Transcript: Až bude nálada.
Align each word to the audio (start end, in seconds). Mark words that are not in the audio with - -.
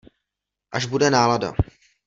Až 0.71 0.85
bude 0.85 1.09
nálada. 1.09 1.53